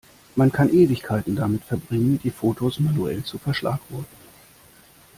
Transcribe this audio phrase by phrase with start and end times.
[0.35, 4.17] Man kann Ewigkeiten damit verbringen, die Fotos manuell zu verschlagworten.